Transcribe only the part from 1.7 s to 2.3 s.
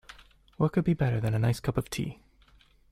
of tea?